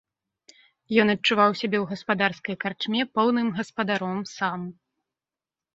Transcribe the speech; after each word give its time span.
Ён 1.03 1.07
адчуваў 1.15 1.51
сябе 1.61 1.77
ў 1.83 1.91
гаспадарскай 1.91 2.55
карчме 2.65 3.01
поўным 3.19 3.47
гаспадаром 3.61 4.19
сам. 4.37 4.59